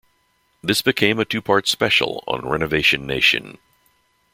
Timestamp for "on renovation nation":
2.25-3.59